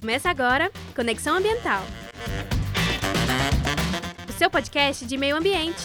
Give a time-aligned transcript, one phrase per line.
[0.00, 1.82] Começa agora Conexão Ambiental.
[4.28, 5.80] O seu podcast de meio ambiente.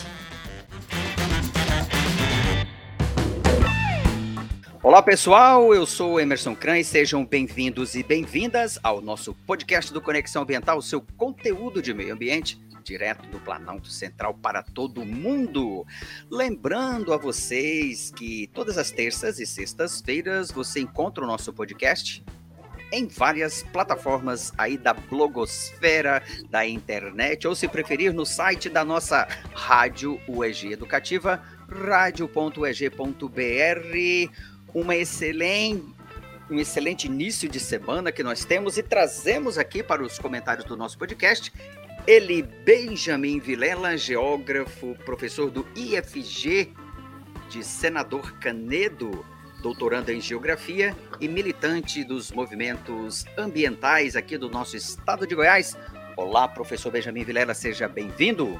[4.83, 10.01] Olá pessoal, eu sou Emerson Kran e sejam bem-vindos e bem-vindas ao nosso podcast do
[10.01, 15.85] Conexão Ambiental, seu conteúdo de meio ambiente direto do Planalto Central para todo mundo.
[16.31, 22.23] Lembrando a vocês que todas as terças e sextas-feiras você encontra o nosso podcast
[22.89, 29.27] em várias plataformas aí da blogosfera da internet, ou se preferir, no site da nossa
[29.53, 32.31] rádio UEG Educativa, radio.eg.br.
[34.73, 35.97] Uma excelente
[36.49, 40.77] um excelente início de semana que nós temos e trazemos aqui para os comentários do
[40.77, 41.51] nosso podcast
[42.07, 46.73] ele, Benjamin Vilela, geógrafo, professor do IFG
[47.49, 49.25] de Senador Canedo,
[49.61, 55.77] doutorando em geografia e militante dos movimentos ambientais aqui do nosso estado de Goiás.
[56.15, 58.57] Olá, professor Benjamin Vilela, seja bem-vindo.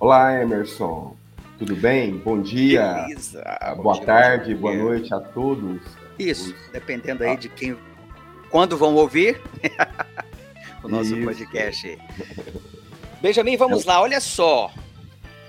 [0.00, 1.16] Olá, Emerson.
[1.58, 2.18] Tudo bem?
[2.18, 3.04] Bom dia.
[3.06, 3.44] Beleza.
[3.76, 5.80] Boa dia, tarde, boa noite a todos.
[6.18, 7.78] Isso, dependendo aí de quem,
[8.50, 9.40] quando vão ouvir.
[10.86, 11.24] o nosso Isso.
[11.24, 11.98] podcast.
[13.20, 14.72] Benjamin, vamos lá, olha só.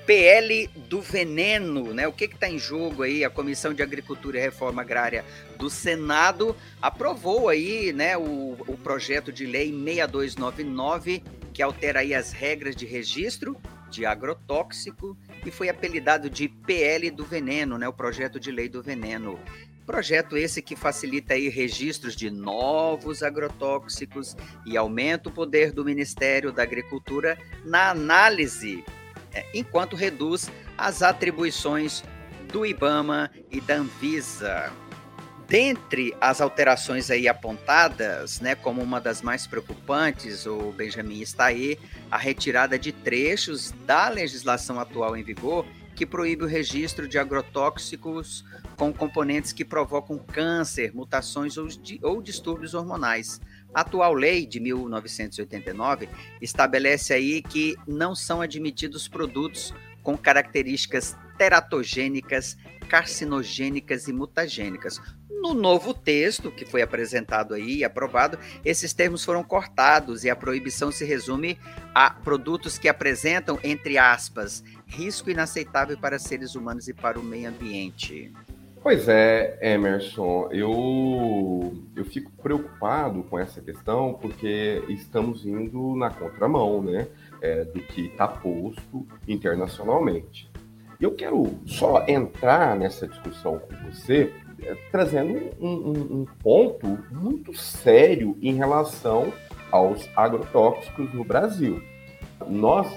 [0.06, 2.08] PL do veneno, né?
[2.08, 3.26] O que está em jogo aí?
[3.26, 5.26] A Comissão de Agricultura e Reforma Agrária
[5.58, 11.22] do Senado aprovou aí, né, o, o projeto de lei 6299
[11.58, 13.58] que altera aí as regras de registro
[13.90, 17.88] de agrotóxico e foi apelidado de PL do veneno, né?
[17.88, 19.40] O projeto de lei do veneno.
[19.88, 24.36] Projeto esse que facilita aí registros de novos agrotóxicos
[24.66, 28.84] e aumenta o poder do Ministério da Agricultura na análise,
[29.34, 32.04] é, enquanto reduz as atribuições
[32.52, 34.74] do IBAMA e da Anvisa.
[35.48, 41.80] Dentre as alterações aí apontadas, né, como uma das mais preocupantes, o Benjamin está aí,
[42.12, 45.66] a retirada de trechos da legislação atual em vigor
[45.96, 48.46] que proíbe o registro de agrotóxicos
[48.78, 51.68] com componentes que provocam câncer, mutações ou,
[52.04, 53.42] ou distúrbios hormonais.
[53.74, 56.08] A atual lei de 1989
[56.42, 59.74] estabelece aí que não são admitidos produtos
[60.04, 62.58] com características teratogênicas,
[62.88, 65.02] carcinogênicas e mutagênicas.
[65.30, 70.36] No novo texto que foi apresentado aí e aprovado, esses termos foram cortados e a
[70.36, 71.60] proibição se resume
[71.94, 77.50] a produtos que apresentam, entre aspas, risco inaceitável para seres humanos e para o meio
[77.50, 78.32] ambiente.
[78.88, 86.82] Pois é, Emerson, eu, eu fico preocupado com essa questão porque estamos indo na contramão
[86.82, 87.06] né,
[87.42, 90.50] é, do que está posto internacionalmente.
[91.02, 94.34] Eu quero só entrar nessa discussão com você
[94.64, 99.34] é, trazendo um, um, um ponto muito sério em relação
[99.70, 101.84] aos agrotóxicos no Brasil.
[102.48, 102.88] Nós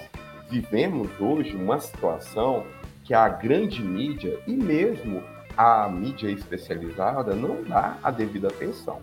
[0.49, 2.65] vivemos hoje uma situação
[3.03, 5.21] que a grande mídia e mesmo
[5.57, 9.01] a mídia especializada não dá a devida atenção.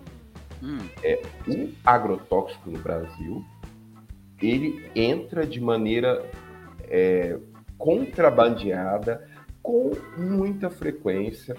[0.61, 0.79] Hum.
[1.03, 3.45] É, o agrotóxico no Brasil,
[4.41, 6.25] ele entra de maneira
[6.89, 7.37] é,
[7.77, 9.27] contrabandeada
[9.61, 11.55] com muita frequência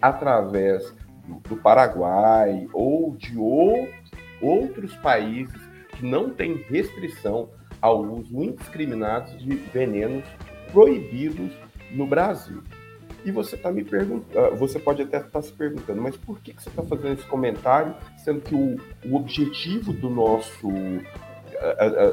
[0.00, 0.92] através
[1.26, 3.88] do, do Paraguai ou de ou,
[4.40, 5.60] outros países
[5.96, 7.48] que não têm restrição
[7.80, 10.24] ao uso indiscriminado de venenos
[10.72, 11.52] proibidos
[11.90, 12.62] no Brasil.
[13.24, 16.40] E você está me perguntando, ah, você pode até estar tá se perguntando, mas por
[16.40, 20.68] que, que você está fazendo esse comentário, sendo que o, o objetivo do nosso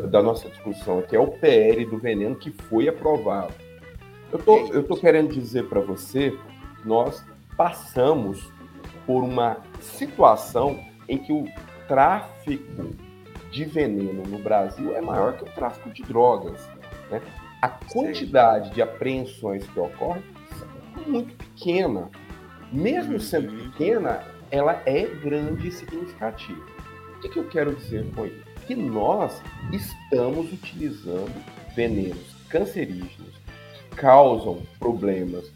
[0.09, 3.53] da nossa discussão aqui é o PL do veneno que foi aprovado.
[4.31, 6.31] Eu tô, eu tô querendo dizer para você
[6.81, 7.25] que nós
[7.57, 8.51] passamos
[9.05, 11.45] por uma situação em que o
[11.87, 12.89] tráfico
[13.49, 16.69] de veneno no Brasil é maior que o tráfico de drogas.
[17.09, 17.19] Né?
[17.59, 20.23] A quantidade de apreensões que ocorrem
[21.07, 22.09] muito pequena.
[22.71, 23.69] Mesmo sendo uhum.
[23.71, 26.61] pequena, ela é grande e significativa.
[27.15, 28.43] O que, que eu quero dizer com isso?
[28.67, 29.41] Que nós
[29.71, 31.33] estamos utilizando
[31.75, 33.33] venenos cancerígenos
[33.73, 35.51] que causam problemas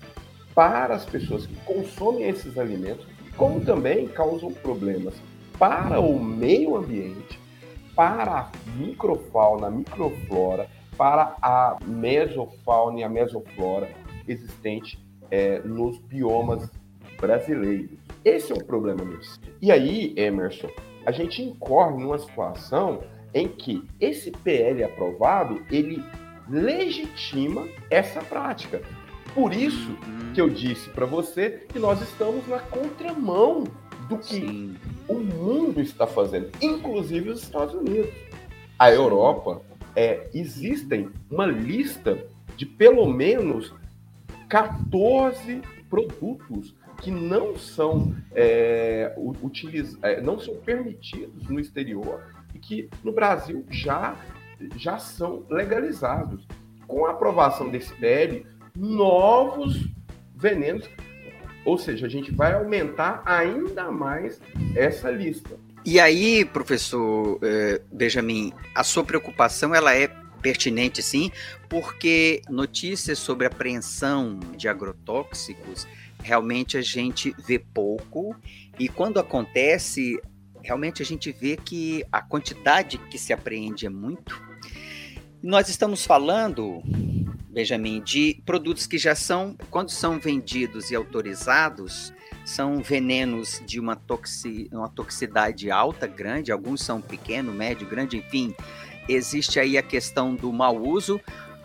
[0.54, 3.06] para as pessoas que consomem esses alimentos,
[3.36, 5.16] como também causam problemas
[5.58, 7.40] para o meio ambiente,
[7.96, 10.68] para a microfauna, a microflora,
[10.98, 13.90] para a mesofauna e a mesoflora
[14.28, 15.03] existente
[15.34, 16.70] é, nos biomas
[17.20, 17.98] brasileiros.
[18.24, 19.42] Esse é o problema nisso.
[19.60, 20.70] E aí, Emerson,
[21.08, 23.02] a gente incorre numa situação
[23.34, 26.04] em que esse PL aprovado, ele
[26.48, 28.84] legitima essa prática.
[29.34, 29.98] Por isso
[30.36, 33.64] que eu disse para você que nós estamos na contramão
[34.08, 34.76] do que Sim.
[35.08, 38.14] o mundo está fazendo, inclusive os Estados Unidos.
[38.78, 39.64] A Europa,
[39.96, 42.24] é, existem uma lista
[42.56, 43.74] de pelo menos
[44.50, 49.98] 14 produtos que não são é, utiliz...
[50.02, 52.22] É, não são permitidos no exterior
[52.54, 54.16] e que no Brasil já,
[54.78, 56.48] já são legalizados.
[56.88, 58.46] Com a aprovação desse PL,
[58.76, 59.88] novos
[60.36, 60.88] venenos,
[61.66, 64.42] ou seja, a gente vai aumentar ainda mais
[64.76, 65.58] essa lista.
[65.86, 70.10] E aí, professor eh, Benjamin, a sua preocupação ela é
[70.44, 71.32] pertinente sim,
[71.70, 75.88] porque notícias sobre apreensão de agrotóxicos
[76.22, 78.36] realmente a gente vê pouco
[78.78, 80.22] e quando acontece,
[80.62, 84.42] realmente a gente vê que a quantidade que se apreende é muito.
[85.42, 86.82] Nós estamos falando,
[87.50, 92.14] Benjamin, de produtos que já são, quando são vendidos e autorizados,
[92.46, 98.54] são venenos de uma, toxi, uma toxicidade alta, grande, alguns são pequeno, médio, grande, enfim.
[99.08, 101.20] Existe aí a questão do mau uso,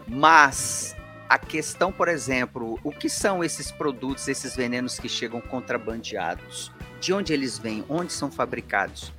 [0.06, 0.96] mas
[1.28, 6.72] a questão, por exemplo, o que são esses produtos, esses venenos que chegam contrabandeados?
[7.00, 7.84] De onde eles vêm?
[7.88, 9.12] Onde são fabricados?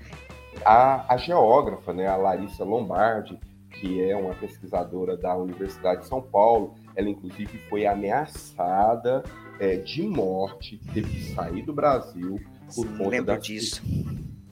[0.66, 3.40] A, a geógrafa, né, a Larissa Lombardi,
[3.70, 9.24] que é uma pesquisadora da Universidade de São Paulo, ela inclusive foi ameaçada
[9.60, 12.42] é, de morte, teve que sair do Brasil
[12.76, 13.82] por Sim, conta das, disso.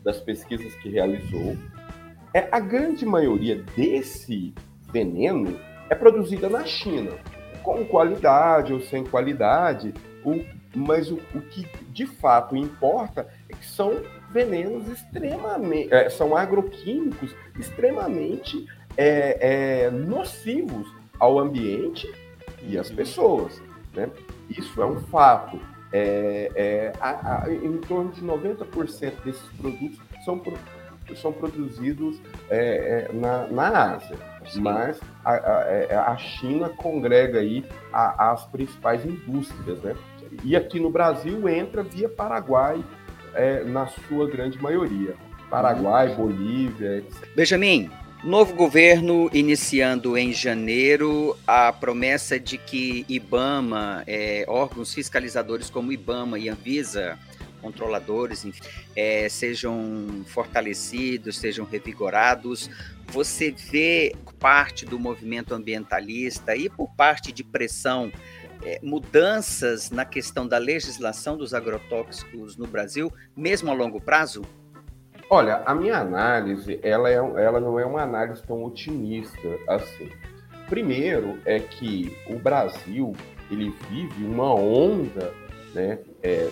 [0.04, 1.58] das pesquisas que realizou.
[2.34, 4.54] É, a grande maioria desse
[4.92, 5.60] veneno
[5.90, 7.12] é produzida na China
[7.64, 9.94] com qualidade ou sem qualidade,
[10.24, 10.42] o,
[10.74, 14.02] mas o, o que de fato importa é que são
[14.32, 18.66] venenos extremamente, é, são agroquímicos extremamente
[18.96, 20.88] é, é, nocivos
[21.20, 22.10] ao ambiente
[22.64, 23.62] e às pessoas.
[23.94, 24.10] Né?
[24.50, 25.60] Isso é um fato.
[25.92, 30.42] É, é, a, a, em torno de 90% desses produtos são,
[31.15, 32.19] são produzidos
[32.50, 34.18] é, é, na, na Ásia.
[34.50, 34.62] Sim.
[34.62, 39.95] mas a, a, é, a, China congrega aí a, as principais indústrias, né?
[40.44, 42.83] E aqui no Brasil entra via Paraguai,
[43.33, 45.15] é, na sua grande maioria.
[45.50, 47.30] Paraguai, Bolívia, etc.
[47.36, 47.89] Benjamin,
[48.24, 56.38] novo governo iniciando em janeiro a promessa de que IBAMA, é, órgãos fiscalizadores como IBAMA
[56.38, 57.18] e Anvisa,
[57.62, 58.62] controladores, enfim,
[58.95, 62.69] é, sejam fortalecidos, sejam revigorados.
[63.07, 68.12] Você vê parte do movimento ambientalista e por parte de pressão
[68.63, 74.44] é, mudanças na questão da legislação dos agrotóxicos no Brasil, mesmo a longo prazo?
[75.30, 80.09] Olha, a minha análise, ela, é, ela não é uma análise tão otimista assim.
[80.69, 83.13] Primeiro é que o Brasil
[83.50, 85.33] ele vive uma onda
[85.74, 86.50] né, é,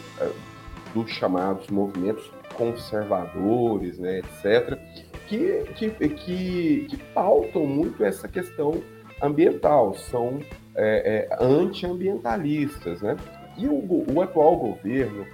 [0.96, 4.80] dos chamados movimentos conservadores, né, etc.,
[5.28, 8.82] que, que, que, que, pautam muito essa questão
[9.22, 10.40] ambiental, são
[10.74, 13.02] é, é, antiambientalistas.
[13.02, 13.18] Né?
[13.58, 15.26] E o, o atual governo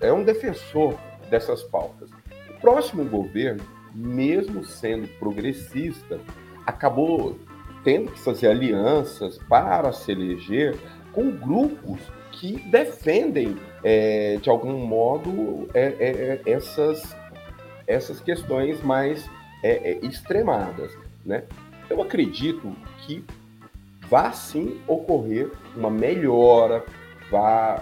[0.00, 0.94] é um defensor
[1.30, 2.10] dessas pautas.
[2.50, 3.64] O próximo governo,
[3.94, 6.20] mesmo sendo progressista,
[6.66, 7.38] acabou
[7.84, 10.76] tendo que fazer alianças para se eleger
[11.12, 12.00] com grupos
[12.32, 17.16] que defendem, é, de algum modo, é, é, é essas,
[17.86, 19.28] essas questões mais
[19.62, 20.92] é, é, extremadas.
[21.24, 21.44] Né?
[21.88, 23.24] Eu acredito que
[24.08, 26.84] vá sim ocorrer uma melhora,
[27.30, 27.80] vá,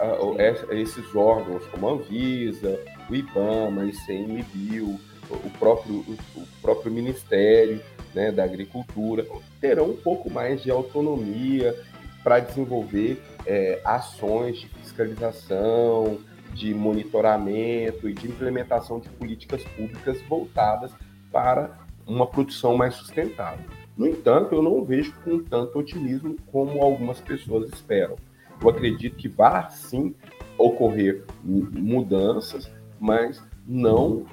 [0.71, 5.01] esses órgãos como a Anvisa, o IBAMA, o ICMBio,
[5.31, 6.05] o próprio,
[6.37, 7.81] o próprio Ministério
[8.15, 9.27] né, da Agricultura,
[9.61, 11.75] terão um pouco mais de autonomia
[12.23, 16.19] para desenvolver é, ações de fiscalização,
[16.53, 20.91] de monitoramento e de implementação de políticas públicas voltadas
[21.31, 23.65] para uma produção mais sustentável.
[23.97, 28.17] No entanto, eu não vejo com tanto otimismo como algumas pessoas esperam.
[28.61, 30.15] Eu acredito que vai sim
[30.59, 34.25] ocorrer mudanças, mas não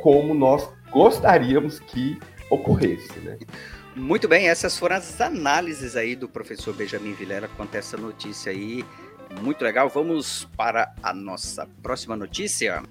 [0.00, 2.18] como nós gostaríamos que
[2.50, 3.38] ocorresse, né?
[3.94, 8.50] Muito bem, essas foram as análises aí do professor Benjamin Vilera quanto a essa notícia
[8.50, 8.84] aí.
[9.40, 9.88] Muito legal.
[9.88, 12.82] Vamos para a nossa próxima notícia.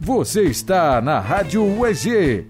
[0.00, 2.46] Você está na Rádio UEG.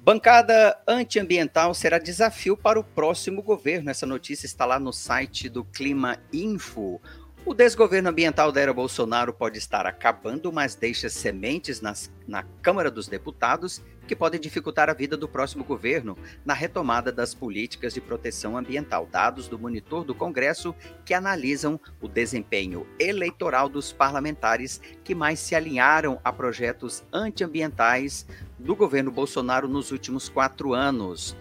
[0.00, 3.90] Bancada antiambiental será desafio para o próximo governo.
[3.90, 7.00] Essa notícia está lá no site do Clima Info.
[7.44, 12.90] O desgoverno ambiental da era Bolsonaro pode estar acabando, mas deixa sementes nas, na Câmara
[12.90, 18.00] dos Deputados que podem dificultar a vida do próximo governo na retomada das políticas de
[18.00, 19.06] proteção ambiental.
[19.10, 25.54] Dados do monitor do Congresso que analisam o desempenho eleitoral dos parlamentares que mais se
[25.54, 28.26] alinharam a projetos antiambientais
[28.58, 31.36] do governo Bolsonaro nos últimos quatro anos.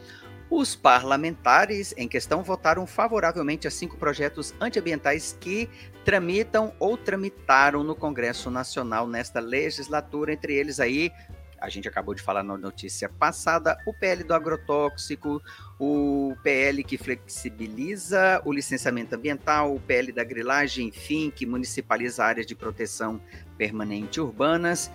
[0.50, 5.70] Os parlamentares em questão votaram favoravelmente a cinco projetos antiambientais que
[6.06, 11.12] tramitam ou tramitaram no Congresso Nacional nesta legislatura, entre eles aí
[11.60, 15.42] a gente acabou de falar na notícia passada, o PL do agrotóxico,
[15.80, 22.46] o PL que flexibiliza o licenciamento ambiental, o PL da grilagem, enfim, que municipaliza áreas
[22.46, 23.20] de proteção
[23.58, 24.92] permanente urbanas,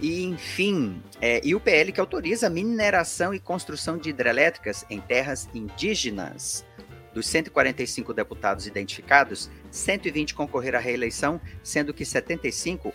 [0.00, 5.48] e enfim, é, e o PL que autoriza mineração e construção de hidrelétricas em terras
[5.54, 6.64] indígenas.
[7.12, 12.94] Dos 145 deputados identificados, 120 concorreram à reeleição, sendo que 75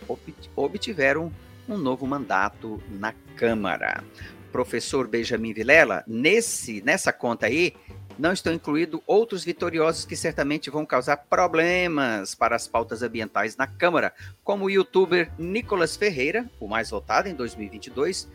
[0.55, 1.31] obtiveram
[1.67, 4.03] um novo mandato na Câmara.
[4.51, 7.73] Professor Benjamin Vilela, nesse, nessa conta aí,
[8.17, 13.67] não estão incluídos outros vitoriosos que certamente vão causar problemas para as pautas ambientais na
[13.67, 18.27] Câmara, como o youtuber Nicolas Ferreira, o mais votado em 2022,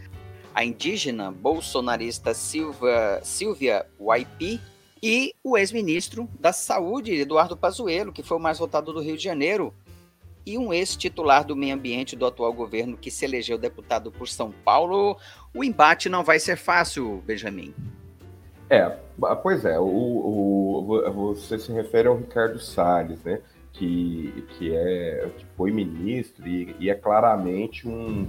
[0.54, 4.60] a indígena bolsonarista Silva, Silvia Waipi
[5.02, 9.24] e o ex-ministro da Saúde, Eduardo Pazuello, que foi o mais votado do Rio de
[9.24, 9.74] Janeiro,
[10.44, 14.50] e um ex-titular do meio ambiente do atual governo que se elegeu deputado por São
[14.50, 15.16] Paulo.
[15.54, 17.74] O embate não vai ser fácil, Benjamin.
[18.70, 18.88] É,
[19.42, 23.40] pois é, o, o, você se refere ao Ricardo Salles, né?
[23.72, 28.28] Que, que, é, que foi ministro e, e é claramente um,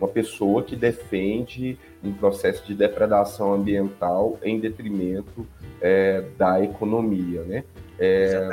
[0.00, 5.46] uma pessoa que defende um processo de depredação ambiental em detrimento
[5.80, 7.64] é, da economia, né?
[7.98, 8.48] É,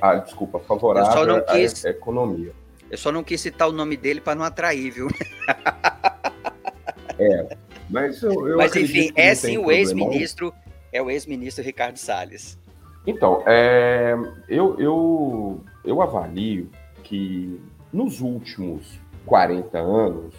[0.00, 2.52] ah, desculpa, favorável quis, à economia.
[2.90, 5.08] Eu só não quis citar o nome dele para não atrair, viu?
[7.18, 7.56] é,
[7.88, 10.52] mas eu, eu Mas enfim, é sim o ex-ministro,
[10.92, 12.58] é o ex-ministro Ricardo Salles.
[13.06, 14.14] Então, é,
[14.48, 16.70] eu, eu, eu avalio
[17.02, 17.60] que
[17.92, 20.34] nos últimos 40 anos,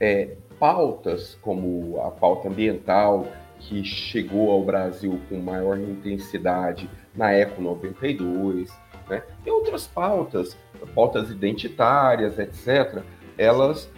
[0.00, 3.26] é, pautas como a pauta ambiental,
[3.58, 8.70] que chegou ao Brasil com maior intensidade na Eco 92,
[9.08, 9.22] né?
[9.44, 10.56] e outras pautas,
[10.94, 13.02] pautas identitárias, etc.,
[13.38, 13.90] elas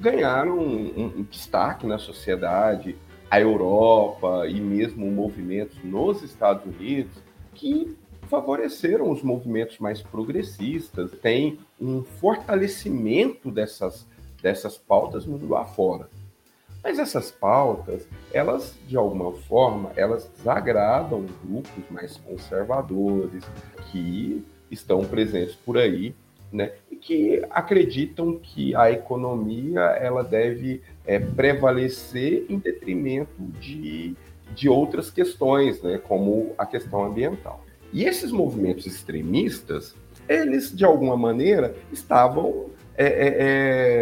[0.00, 2.96] ganharam um, um destaque na sociedade,
[3.32, 7.14] a Europa e mesmo movimentos nos Estados Unidos
[7.54, 7.96] que
[8.28, 14.06] favoreceram os movimentos mais progressistas, tem um fortalecimento dessas,
[14.42, 16.10] dessas pautas mundo afora.
[16.84, 23.44] Mas essas pautas, elas, de alguma forma, elas desagradam grupos mais conservadores
[23.90, 26.14] que estão presentes por aí,
[26.52, 26.72] né?
[26.90, 34.14] E que acreditam que a economia ela deve é, prevalecer em detrimento de,
[34.54, 35.98] de outras questões, né?
[35.98, 37.64] Como a questão ambiental.
[37.92, 39.94] E esses movimentos extremistas,
[40.28, 43.36] eles, de alguma maneira, estavam é, é,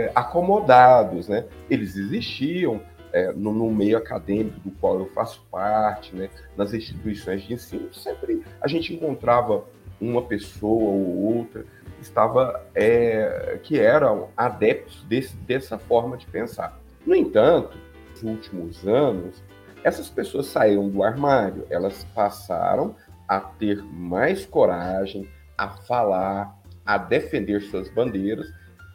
[0.07, 1.45] é, acomodados, né?
[1.69, 2.81] Eles existiam
[3.13, 6.29] é, no, no, meio acadêmico do qual eu faço parte, né?
[6.57, 9.65] Nas instituições de ensino, sempre a gente encontrava
[10.01, 11.65] uma pessoa ou outra
[12.01, 16.81] estava é, que eram adeptos desse, dessa forma de pensar.
[17.07, 17.77] No entanto,
[18.11, 19.43] nos últimos anos,
[19.83, 22.95] essas pessoas saíram do armário, elas passaram
[23.27, 28.47] a ter mais coragem, a falar, a defender suas bandeiras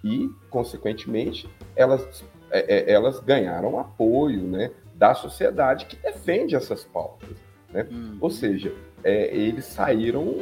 [0.04, 7.38] e, consequentemente, elas, é, é, elas ganharam apoio né, da sociedade que defende essas pautas.
[7.72, 7.88] Né?
[7.90, 8.18] Uhum.
[8.22, 10.36] Ou seja, é, eles saíram,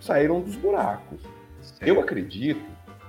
[0.00, 1.20] saíram dos buracos.
[1.60, 1.86] Certo.
[1.86, 2.64] Eu acredito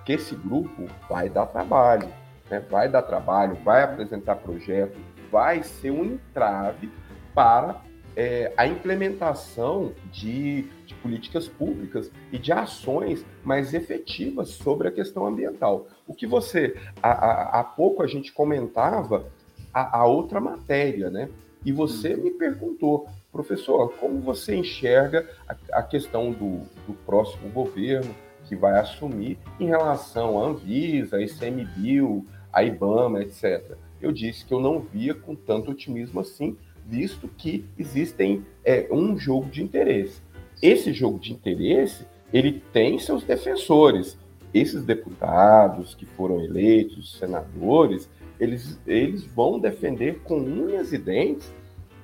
[0.06, 2.10] que esse grupo vai dar trabalho,
[2.50, 2.60] né?
[2.70, 4.98] vai dar trabalho, vai apresentar projeto,
[5.32, 6.92] vai ser um entrave
[7.34, 7.82] para
[8.16, 15.26] é, a implementação de, de, políticas públicas e de ações mais efetivas sobre a questão
[15.26, 15.88] ambiental.
[16.08, 19.26] O que você, há, há pouco a gente comentava
[19.74, 21.30] a, a, outra matéria, né?
[21.64, 22.24] E você uhum.
[22.24, 28.14] me perguntou, professor, como você enxerga a, a questão do, do próximo governo
[28.48, 33.76] que vai assumir em relação à Anvisa, ICMBio, a IBAMA, etc.
[34.02, 39.18] Eu disse que eu não via com tanto otimismo assim, visto que existem é, um
[39.18, 40.22] jogo de interesse.
[40.62, 44.18] Esse jogo de interesse ele tem seus defensores.
[44.54, 51.54] Esses deputados que foram eleitos, senadores, eles, eles vão defender com unhas e dentes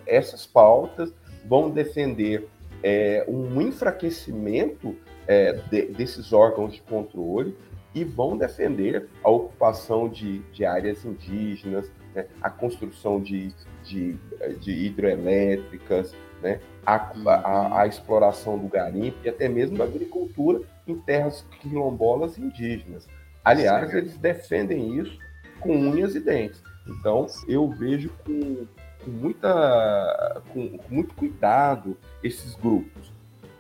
[0.06, 1.12] essas pautas,
[1.46, 2.48] vão defender
[2.84, 4.96] é, um enfraquecimento
[5.28, 7.56] é, de, desses órgãos de controle
[7.96, 13.54] e vão defender a ocupação de, de áreas indígenas, né, a construção de,
[13.86, 14.18] de,
[14.60, 20.96] de hidroelétricas, né, a, a, a, exploração do garimpo e até mesmo da agricultura em
[20.96, 23.08] terras quilombolas indígenas.
[23.44, 25.18] Aliás, eles defendem isso
[25.62, 26.62] com unhas e dentes.
[26.88, 28.68] Então, eu vejo com,
[29.04, 33.14] com muita, com, com, muito cuidado esses grupos.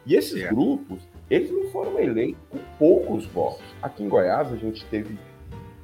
[0.05, 3.63] E esses grupos, eles não foram eleitos com poucos votos.
[3.81, 5.17] Aqui em Goiás, a gente teve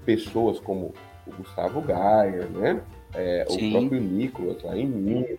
[0.05, 0.93] pessoas como
[1.25, 2.81] o Gustavo Gaia, né?
[3.13, 5.37] É, o próprio Nicolas lá em Minas,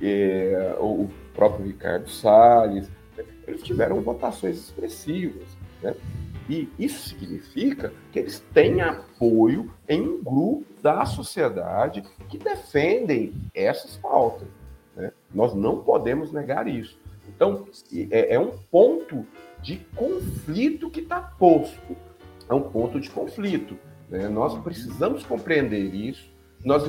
[0.00, 2.88] é, o próprio Ricardo Salles,
[3.46, 5.48] eles tiveram votações expressivas.
[5.82, 5.94] Né?
[6.48, 13.96] E isso significa que eles têm apoio em um grupo da sociedade que defendem essas
[13.96, 14.48] pautas.
[14.96, 15.12] Né?
[15.32, 16.98] Nós não podemos negar isso.
[17.34, 17.66] Então,
[18.10, 19.26] é, é um ponto
[19.62, 21.96] de conflito que está posto.
[22.48, 23.78] É um ponto de conflito.
[24.08, 24.28] Né?
[24.28, 26.30] Nós precisamos compreender isso.
[26.64, 26.84] Nós,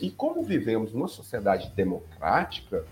[0.00, 2.84] e como vivemos numa sociedade democrática,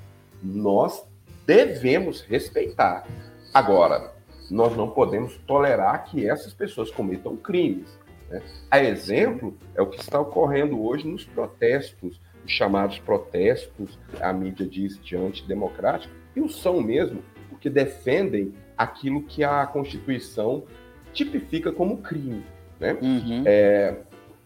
[0.42, 1.04] nós
[1.46, 3.06] devemos respeitar.
[3.52, 4.12] Agora,
[4.50, 7.98] nós não podemos tolerar que essas pessoas cometam crimes.
[8.28, 8.42] Né?
[8.70, 14.66] A exemplo é o que está ocorrendo hoje nos protestos, os chamados protestos, a mídia
[14.66, 20.64] diz de antidemocrático, e o são mesmo, porque defendem aquilo que a Constituição
[21.12, 22.44] tipifica como crime.
[22.78, 22.96] Né?
[23.00, 23.42] Uhum.
[23.44, 23.96] É,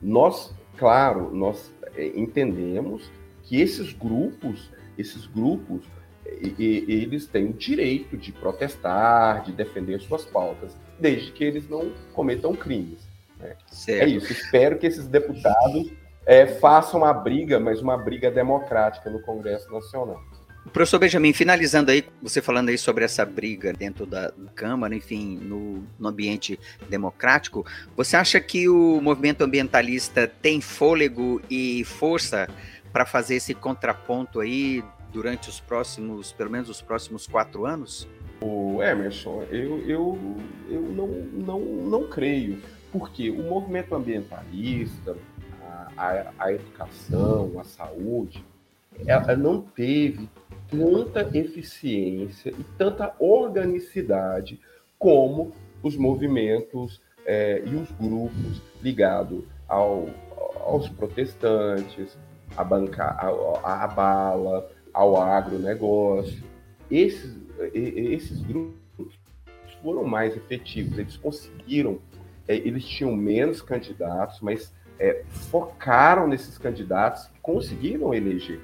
[0.00, 3.10] nós, claro, nós é, entendemos
[3.42, 5.84] que esses grupos, esses grupos
[6.58, 12.54] eles têm o direito de protestar, de defender suas pautas, desde que eles não cometam
[12.54, 13.06] crimes.
[13.38, 13.54] Né?
[13.88, 14.32] É isso.
[14.32, 15.92] Espero que esses deputados
[16.26, 20.22] é, façam a briga, mas uma briga democrática no Congresso Nacional.
[20.72, 25.84] Professor Benjamin, finalizando aí, você falando aí sobre essa briga dentro da Câmara, enfim, no,
[25.98, 27.64] no, ambiente democrático,
[27.96, 32.48] você acha que o movimento ambientalista tem fôlego e força
[32.92, 38.08] para fazer esse contraponto aí durante os próximos, pelo menos os próximos quatro anos?
[38.40, 40.38] O Emerson, eu, eu,
[40.68, 42.60] eu não, não, não creio,
[42.90, 45.16] porque o movimento ambientalista,
[45.62, 48.44] a, a, a educação, a saúde,
[49.06, 50.28] ela não teve
[50.78, 54.60] tanta eficiência e tanta organicidade
[54.98, 60.08] como os movimentos é, e os grupos ligados ao,
[60.60, 62.16] aos protestantes,
[62.56, 66.42] a bala, ao agronegócio.
[66.90, 67.36] Esses,
[67.72, 69.14] esses grupos
[69.82, 71.98] foram mais efetivos, eles conseguiram,
[72.46, 78.60] é, eles tinham menos candidatos, mas é, focaram nesses candidatos e conseguiram eleger.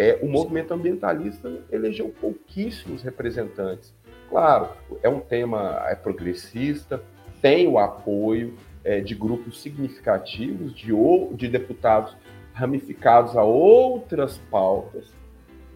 [0.00, 3.92] É, o movimento ambientalista elegeu pouquíssimos representantes.
[4.30, 4.70] Claro,
[5.02, 7.02] é um tema é progressista,
[7.42, 10.90] tem o apoio é, de grupos significativos, de,
[11.34, 12.16] de deputados
[12.54, 15.12] ramificados a outras pautas,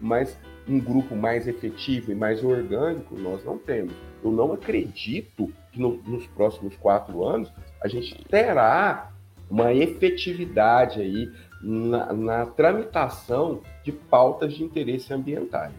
[0.01, 0.35] mas
[0.67, 3.93] um grupo mais efetivo e mais orgânico nós não temos.
[4.23, 9.11] Eu não acredito que no, nos próximos quatro anos a gente terá
[9.47, 11.31] uma efetividade aí
[11.65, 15.73] na, na tramitação de pautas de interesse ambientais.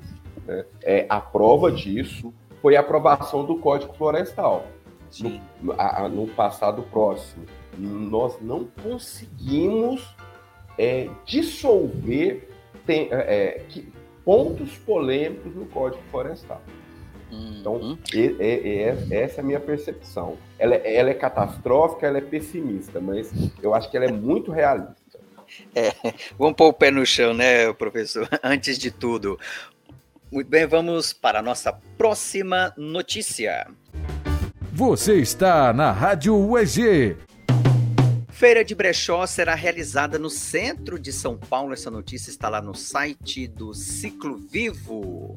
[0.44, 0.64] Né?
[0.82, 4.66] É, a prova disso foi a aprovação do Código Florestal
[5.20, 7.46] no, a, no, passado próximo.
[7.78, 10.16] Nós não conseguimos
[10.76, 12.48] é, dissolver
[12.84, 13.92] tem, é, que,
[14.24, 16.60] pontos polêmicos no Código Florestal.
[17.30, 17.98] Então, uhum.
[19.10, 20.36] essa é a minha percepção.
[20.58, 24.50] Ela, é, ela, é catastrófica, ela é pessimista, mas eu acho que ela é muito
[24.50, 25.05] realista.
[25.74, 25.92] É,
[26.38, 28.28] vamos pôr o pé no chão, né, professor?
[28.42, 29.38] Antes de tudo.
[30.30, 33.66] Muito bem, vamos para a nossa próxima notícia.
[34.72, 37.16] Você está na Rádio UEG.
[38.28, 41.72] Feira de Brechó será realizada no centro de São Paulo.
[41.72, 45.34] Essa notícia está lá no site do Ciclo Vivo.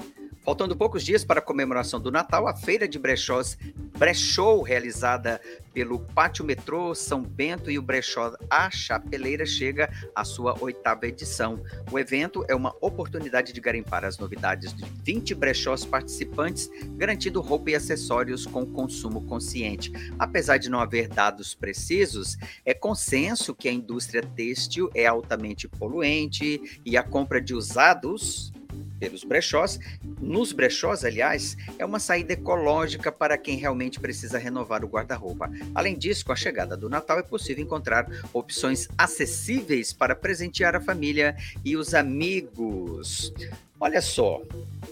[0.50, 3.56] Faltando poucos dias para a comemoração do Natal, a Feira de Brechós
[4.00, 5.40] Brechou, realizada
[5.72, 11.62] pelo Pátio Metrô São Bento e o Brechó A Chapeleira, chega à sua oitava edição.
[11.92, 17.70] O evento é uma oportunidade de garimpar as novidades de 20 brechós participantes, garantindo roupa
[17.70, 19.92] e acessórios com consumo consciente.
[20.18, 26.82] Apesar de não haver dados precisos, é consenso que a indústria têxtil é altamente poluente
[26.84, 28.52] e a compra de usados
[29.00, 29.80] pelos brechós.
[30.20, 35.50] Nos brechós, aliás, é uma saída ecológica para quem realmente precisa renovar o guarda-roupa.
[35.74, 40.82] Além disso, com a chegada do Natal é possível encontrar opções acessíveis para presentear a
[40.82, 43.34] família e os amigos.
[43.82, 44.42] Olha só,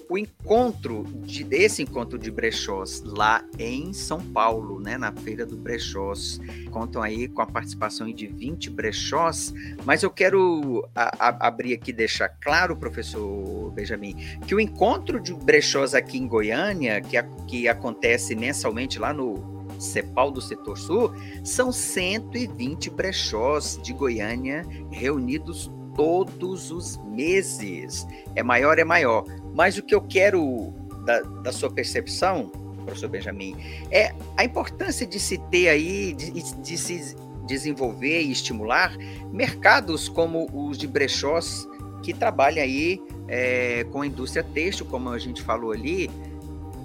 [0.10, 1.46] o encontro de
[1.82, 6.40] encontro de brechós lá em São Paulo, né, na feira do brechós.
[6.72, 11.92] Contam aí com a participação de 20 brechós, mas eu quero a, a, abrir aqui
[11.92, 14.16] deixar claro, professor Benjamin,
[14.48, 19.58] que o encontro de brechós aqui em Goiânia, que, a, que acontece mensalmente lá no
[19.80, 28.08] CEPAL do Setor Sul, são 120 brechós de Goiânia reunidos todos os meses.
[28.36, 29.26] É maior, é maior.
[29.54, 32.50] Mas o que eu quero da, da sua percepção,
[32.86, 33.58] professor Benjamin,
[33.92, 38.96] é a importância de se ter aí, de, de se desenvolver e estimular
[39.32, 41.68] mercados como os de brechós
[42.04, 46.10] que trabalham aí é, com a indústria têxtil, como a gente falou ali,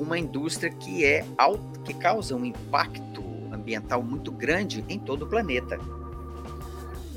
[0.00, 1.24] uma indústria que é
[1.84, 3.22] que causa um impacto
[3.52, 5.78] ambiental muito grande em todo o planeta.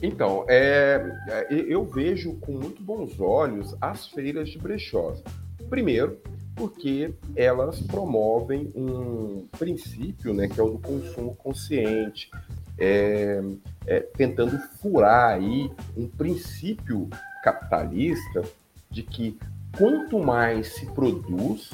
[0.02, 5.24] Então, é, é eu vejo com muito bons olhos as feiras de brechós.
[5.70, 6.20] Primeiro,
[6.56, 12.30] porque elas promovem um princípio, né, que é o do consumo consciente,
[12.78, 13.42] é,
[13.86, 17.10] é, tentando furar aí um princípio
[17.44, 18.44] capitalista
[18.90, 19.38] de que
[19.78, 21.72] quanto mais se produz,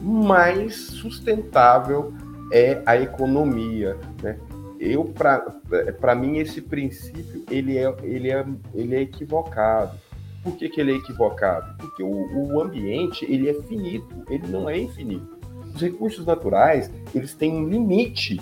[0.00, 2.12] mais sustentável
[2.52, 4.38] é a economia, né?
[4.80, 9.98] Eu para mim esse princípio ele é, ele é, ele é equivocado.
[10.42, 11.76] Por que, que ele é equivocado?
[11.78, 15.38] Porque o, o ambiente ele é finito, ele não é infinito.
[15.74, 18.40] Os recursos naturais eles têm um limite.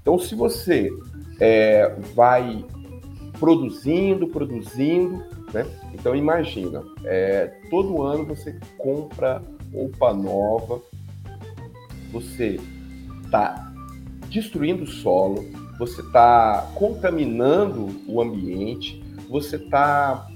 [0.00, 0.90] Então se você
[1.40, 2.64] é, vai
[3.38, 5.66] produzindo, produzindo, né?
[5.94, 10.80] Então imagina, é, todo ano você compra roupa nova,
[12.12, 12.60] você
[13.24, 13.72] está
[14.28, 15.44] destruindo o solo,
[15.80, 20.28] você está contaminando o ambiente, você está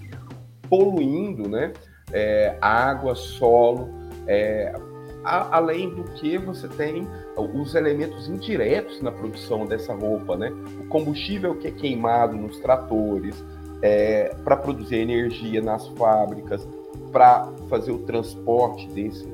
[0.71, 1.75] poluindo né,
[2.11, 3.91] é, água, solo,
[4.27, 4.75] é,
[5.23, 10.51] a, além do que você tem os elementos indiretos na produção dessa roupa, né?
[10.81, 13.45] O combustível que é queimado nos tratores,
[13.83, 16.67] é, para produzir energia nas fábricas,
[17.13, 19.29] para fazer o transporte desse,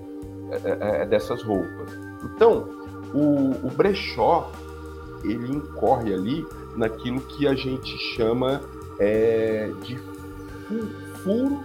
[0.65, 1.93] é, é, dessas roupas.
[2.25, 2.69] Então,
[3.15, 4.51] o, o brechó
[5.25, 8.61] ele incorre ali naquilo que a gente chama
[8.99, 9.99] é, de
[11.23, 11.61] furo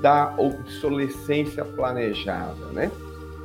[0.00, 2.90] da obsolescência planejada, né?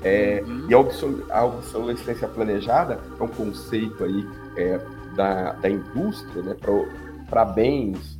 [0.03, 0.65] É, uhum.
[0.69, 4.79] E a, obsol a, obsolescência planejada é um conceito aí é,
[5.15, 6.55] da, da indústria né,
[7.29, 8.18] para bens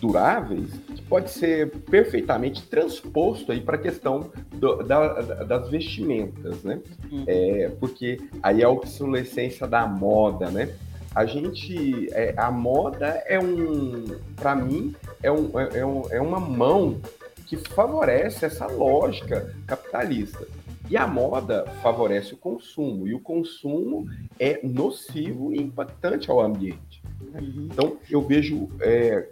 [0.00, 6.80] duráveis que pode ser perfeitamente transposto aí para a questão do, da, das vestimentas, né?
[7.10, 7.24] Uhum.
[7.26, 10.74] É, porque aí é a obsolescência da moda, né?
[11.14, 14.04] A gente, é, a moda é um,
[14.36, 17.00] para mim, é, um, é, é, um, é uma mão
[17.46, 20.46] que favorece essa lógica capitalista.
[20.88, 26.99] E a moda favorece o consumo, e o consumo é nocivo e impactante ao ambiente.
[27.20, 27.68] Uhum.
[27.70, 29.28] Então, eu vejo é,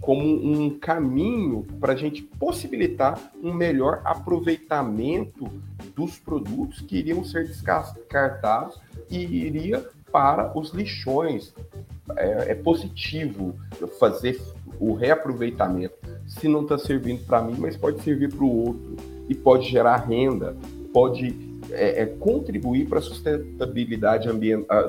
[0.00, 5.48] como um caminho para a gente possibilitar um melhor aproveitamento
[5.94, 11.54] dos produtos que iriam ser descartados e iria para os lixões.
[12.16, 13.54] É, é positivo
[13.98, 14.40] fazer
[14.80, 15.94] o reaproveitamento.
[16.26, 18.96] Se não está servindo para mim, mas pode servir para o outro
[19.28, 20.56] e pode gerar renda,
[20.92, 21.36] pode
[21.70, 24.28] é, é, contribuir para a sustentabilidade,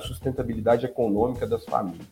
[0.01, 2.07] sustentabilidade econômica das famílias.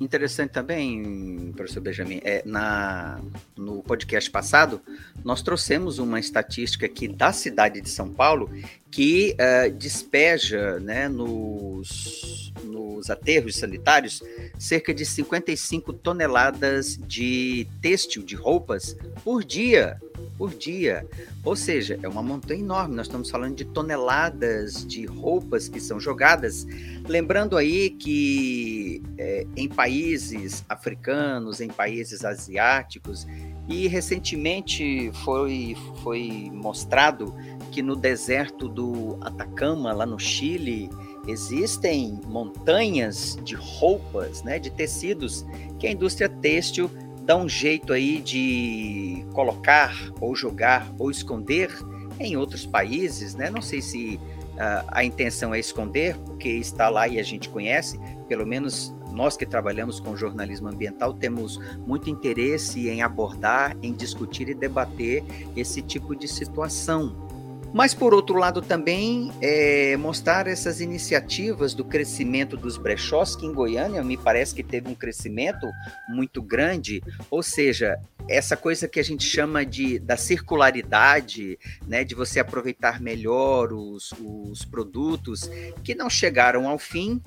[0.00, 3.20] Interessante também, professor Benjamin, é, na,
[3.56, 4.80] no podcast passado,
[5.24, 8.48] nós trouxemos uma estatística aqui da cidade de São Paulo
[8.90, 12.52] que uh, despeja né, nos,
[12.98, 14.22] nos aterros sanitários
[14.58, 19.98] cerca de 55 toneladas de têxtil, de roupas, por dia
[20.38, 21.04] por dia.
[21.44, 22.94] Ou seja, é uma montanha enorme.
[22.94, 26.64] Nós estamos falando de toneladas de roupas que são jogadas.
[27.06, 33.26] Lembrando aí que é, em países africanos, em países asiáticos,
[33.68, 37.34] e recentemente foi, foi mostrado
[37.72, 40.88] que no deserto do Atacama, lá no Chile,
[41.28, 45.44] existem montanhas de roupas, né, de tecidos
[45.78, 46.90] que a indústria têxtil
[47.22, 51.70] dá um jeito aí de colocar ou jogar ou esconder
[52.18, 53.50] em outros países, né?
[53.50, 54.18] Não sei se
[54.54, 59.36] uh, a intenção é esconder, porque está lá e a gente conhece, pelo menos nós
[59.36, 65.22] que trabalhamos com jornalismo ambiental temos muito interesse em abordar, em discutir e debater
[65.54, 67.27] esse tipo de situação.
[67.72, 73.52] Mas, por outro lado, também é, mostrar essas iniciativas do crescimento dos brechós, que em
[73.52, 75.66] Goiânia me parece que teve um crescimento
[76.08, 82.14] muito grande, ou seja, essa coisa que a gente chama de da circularidade, né, de
[82.14, 85.50] você aproveitar melhor os, os produtos
[85.82, 87.22] que não chegaram ao fim,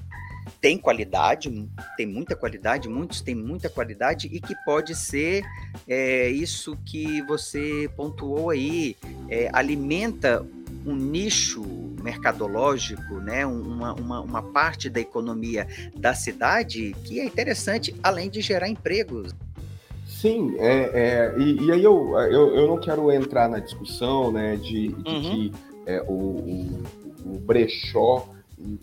[0.60, 5.44] tem qualidade, tem muita qualidade, muitos têm muita qualidade e que pode ser
[5.88, 8.96] é, isso que você pontuou aí,
[9.30, 10.46] é, alimenta
[10.86, 11.64] um nicho
[12.02, 18.42] mercadológico, né, uma, uma, uma parte da economia da cidade que é interessante, além de
[18.42, 19.34] gerar empregos.
[20.08, 24.56] Sim, é, é e, e, aí eu, eu, eu, não quero entrar na discussão né,
[24.56, 25.22] de, de uhum.
[25.22, 25.52] que
[25.86, 26.84] é, o, o,
[27.26, 28.28] o brechó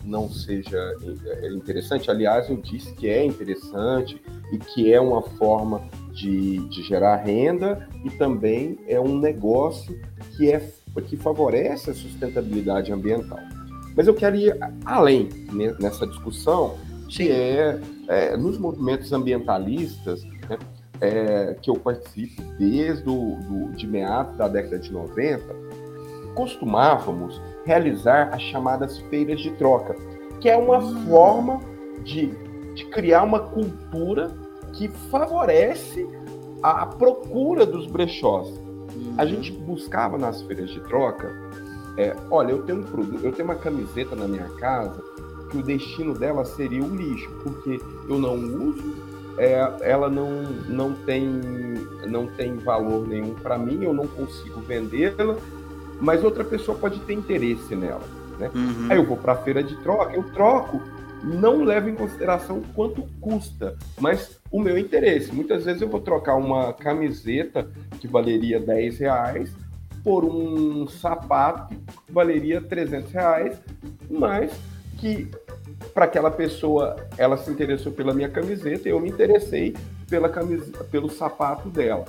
[0.03, 0.77] não seja
[1.25, 2.09] é, interessante.
[2.09, 7.87] Aliás, eu disse que é interessante e que é uma forma de, de gerar renda
[8.03, 9.99] e também é um negócio
[10.35, 10.61] que, é,
[11.07, 13.39] que favorece a sustentabilidade ambiental.
[13.95, 15.29] Mas eu quero ir além
[15.79, 16.77] nessa discussão,
[17.09, 20.57] que é, é, nos movimentos ambientalistas, né,
[21.01, 25.43] é, que eu participo desde o, do, de meados da década de 90,
[26.39, 29.93] costumávamos realizar as chamadas feiras de troca,
[30.39, 31.59] que é uma forma
[32.01, 32.27] de,
[32.75, 34.31] de criar uma cultura
[34.71, 36.07] que favorece
[36.63, 38.53] a procura dos brechós.
[39.17, 41.29] A gente buscava nas feiras de troca,
[41.97, 45.03] é, olha, eu tenho um produto, eu tenho uma camiseta na minha casa
[45.51, 48.95] que o destino dela seria o lixo, porque eu não uso,
[49.37, 51.27] é, ela não, não, tem,
[52.07, 55.35] não tem valor nenhum para mim, eu não consigo vendê-la,
[55.99, 58.03] mas outra pessoa pode ter interesse nela.
[58.37, 58.49] Né?
[58.53, 58.87] Uhum.
[58.89, 60.81] Aí eu vou para a feira de troca, eu troco,
[61.23, 65.33] não levo em consideração quanto custa, mas o meu interesse.
[65.33, 69.51] Muitas vezes eu vou trocar uma camiseta que valeria 10 reais
[70.03, 73.57] por um sapato que valeria 300 reais,
[74.09, 74.51] mas
[74.97, 75.29] que
[75.93, 79.75] para aquela pessoa ela se interessou pela minha camiseta e eu me interessei
[80.09, 82.05] pela camiseta, pelo sapato dela.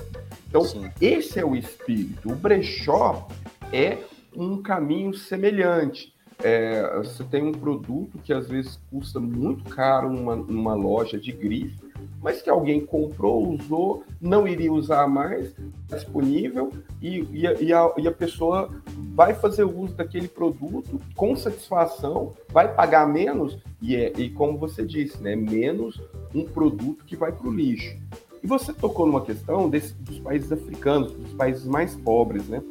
[0.48, 0.90] Então, Sim.
[1.00, 2.30] esse é o espírito.
[2.30, 3.28] O brechó
[3.72, 3.98] é
[4.34, 6.12] um caminho semelhante.
[6.42, 11.32] É, você tem um produto que às vezes custa muito caro numa, numa loja de
[11.32, 11.78] grife,
[12.22, 15.54] mas que alguém comprou, usou, não iria usar mais,
[15.88, 18.70] tá disponível, e, e, a, e, a, e, a, pessoa
[19.14, 24.84] vai fazer uso daquele produto com satisfação, vai pagar menos, e, é, e como você
[24.84, 26.00] disse, né, menos
[26.34, 27.96] um produto que vai para o lixo.
[28.42, 32.62] E você tocou numa questão desse, dos países africanos, dos países mais pobres, né?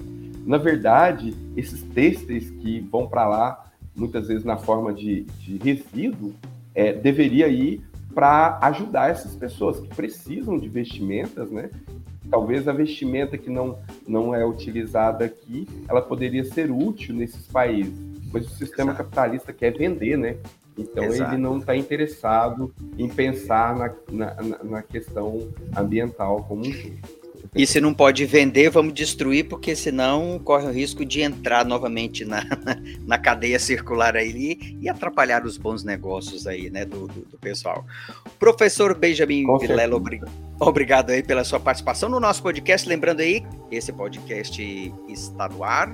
[0.49, 6.33] Na verdade, esses têxteis que vão para lá, muitas vezes na forma de, de resíduo,
[6.73, 7.83] é, deveria ir
[8.15, 11.69] para ajudar essas pessoas que precisam de vestimentas, né?
[12.31, 17.93] Talvez a vestimenta que não, não é utilizada aqui, ela poderia ser útil nesses países,
[18.31, 19.03] pois o sistema Exato.
[19.03, 20.37] capitalista quer vender, né?
[20.75, 21.35] Então Exato.
[21.35, 27.18] ele não está interessado em pensar na, na, na questão ambiental como um todo.
[27.55, 32.23] E se não pode vender, vamos destruir, porque senão corre o risco de entrar novamente
[32.23, 32.43] na,
[33.05, 37.85] na cadeia circular aí e atrapalhar os bons negócios aí, né, do, do, do pessoal.
[38.37, 40.21] Professor Benjamin Vilela, obri,
[40.59, 42.87] obrigado aí pela sua participação no nosso podcast.
[42.87, 45.89] Lembrando aí, esse podcast está no ar,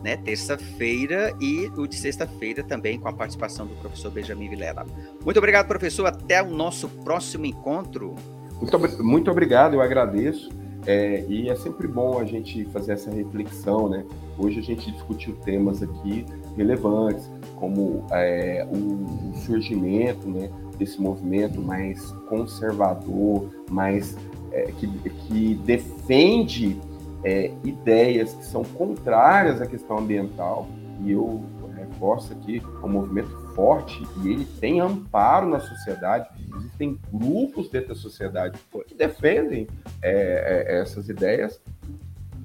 [0.00, 4.86] né, terça-feira e o de sexta-feira também com a participação do professor Benjamin Vilela.
[5.24, 6.06] Muito obrigado, professor.
[6.06, 8.14] Até o nosso próximo encontro.
[8.60, 10.50] Muito, muito obrigado, eu agradeço.
[10.86, 14.04] É, e é sempre bom a gente fazer essa reflexão, né?
[14.38, 21.60] Hoje a gente discutiu temas aqui relevantes, como é, o, o, surgimento né, desse movimento
[21.60, 24.16] mais conservador, mais
[24.52, 26.78] é, que, que defende
[27.24, 30.68] é, ideias que são contrárias à questão ambiental.
[31.02, 31.42] E eu
[31.76, 36.28] reforço aqui, é um movimento forte e ele tem amparo na sociedade.
[36.56, 39.66] Existem grupos dentro da sociedade que defendem
[40.02, 41.60] é, é, essas ideias.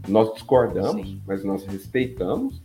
[0.07, 1.21] Nós discordamos, Sim.
[1.27, 2.61] mas nós respeitamos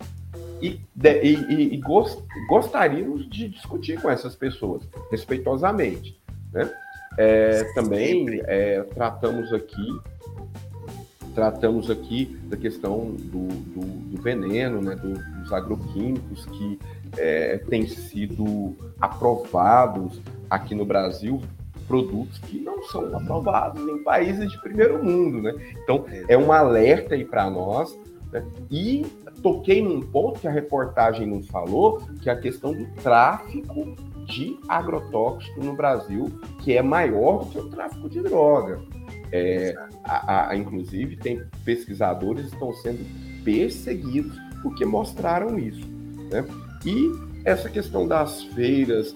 [0.63, 6.19] e, de, e, e gost, gostaríamos de discutir com essas pessoas respeitosamente.
[6.53, 6.71] Né?
[7.19, 10.01] É, também é, tratamos aqui
[11.35, 16.79] tratamos aqui da questão do, do, do veneno, né, do, dos agroquímicos que
[17.17, 21.41] é, têm sido aprovados aqui no Brasil,
[21.87, 25.53] produtos que não são aprovados em países de primeiro mundo, né?
[25.83, 27.99] Então é um alerta aí para nós.
[28.33, 28.45] Né?
[28.71, 29.05] E
[29.43, 33.95] toquei num ponto que a reportagem não falou, que é a questão do tráfico
[34.27, 38.81] de agrotóxico no Brasil, que é maior do que o tráfico de droga.
[39.37, 43.05] É, a, a, inclusive, tem pesquisadores estão sendo
[43.43, 45.85] perseguidos porque mostraram isso.
[46.31, 46.47] Né?
[46.87, 47.11] E
[47.45, 49.13] essa questão das feiras,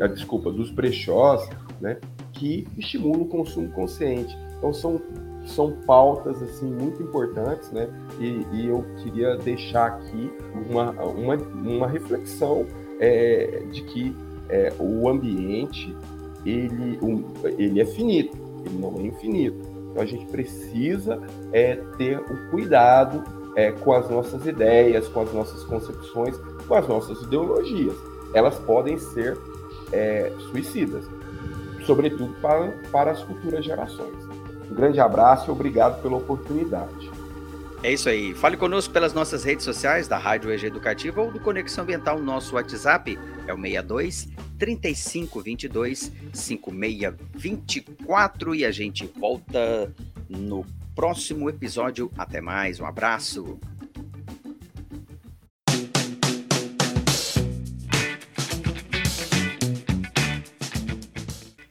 [0.00, 1.48] a desculpa, dos brechós,
[1.80, 1.98] né,
[2.32, 4.32] que estimulam o consumo consciente.
[4.58, 5.02] Então são,
[5.44, 7.88] são pautas assim muito importantes, né?
[8.20, 10.30] E, e eu queria deixar aqui
[10.70, 12.64] uma, uma, uma reflexão
[13.00, 14.16] é, de que
[14.48, 15.94] é, o ambiente
[16.46, 17.24] ele, um,
[17.58, 19.58] ele é finito, ele não é infinito.
[19.90, 21.20] Então a gente precisa
[21.52, 23.22] é, ter o cuidado
[23.54, 27.94] é, com as nossas ideias, com as nossas concepções, com as nossas ideologias.
[28.34, 29.38] Elas podem ser
[29.92, 31.04] é, suicidas,
[31.84, 34.16] sobretudo para, para as futuras gerações.
[34.70, 37.10] Um grande abraço e obrigado pela oportunidade.
[37.84, 38.32] É isso aí.
[38.32, 42.20] Fale conosco pelas nossas redes sociais da Rádio EG Educativa ou do Conexão Ambiental.
[42.20, 49.92] Nosso WhatsApp é o 62 3522 5624 e a gente volta
[50.28, 50.64] no
[50.94, 52.08] próximo episódio.
[52.16, 53.58] Até mais, um abraço.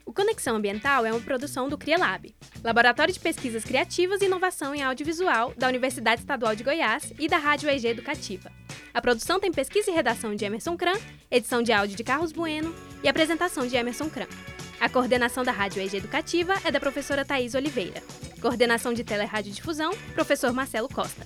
[0.06, 4.84] O Conexão Ambiental é uma produção do CRIALAB, Laboratório de Pesquisas Criativas e Inovação em
[4.84, 8.52] Audiovisual da Universidade Estadual de Goiás e da Rádio EG Educativa.
[8.94, 10.98] A produção tem pesquisa e redação de Emerson Kran,
[11.32, 14.28] edição de áudio de Carlos Bueno e apresentação de Emerson Kran.
[14.80, 18.02] A coordenação da Rádio EG Educativa é da professora Thais Oliveira.
[18.40, 21.26] Coordenação de Telerádio Difusão, professor Marcelo Costa.